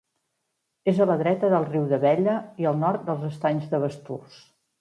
És 0.91 1.01
a 1.03 1.07
la 1.11 1.17
dreta 1.19 1.51
del 1.55 1.67
riu 1.69 1.85
d'Abella 1.93 2.39
i 2.65 2.69
al 2.71 2.83
nord 2.87 3.07
dels 3.11 3.29
Estanys 3.31 3.73
de 3.75 3.83
Basturs. 3.85 4.43